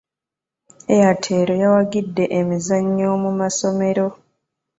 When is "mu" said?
3.23-3.31